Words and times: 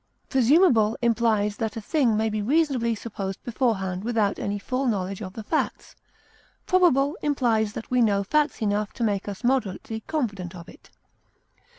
Presumable 0.29 0.97
implies 1.03 1.57
that 1.57 1.77
a 1.77 1.79
thing 1.79 2.17
may 2.17 2.27
be 2.27 2.41
reasonably 2.41 2.95
supposed 2.95 3.43
beforehand 3.43 4.03
without 4.03 4.39
any 4.39 4.57
full 4.57 4.87
knowledge 4.87 5.21
of 5.21 5.33
the 5.33 5.43
facts. 5.43 5.95
Probable 6.65 7.15
implies 7.21 7.73
that 7.73 7.91
we 7.91 8.01
know 8.01 8.23
facts 8.23 8.63
enough 8.63 8.93
to 8.93 9.03
make 9.03 9.27
us 9.27 9.43
moderately 9.43 9.99
confident 10.07 10.55
of 10.55 10.67
it. 10.67 10.89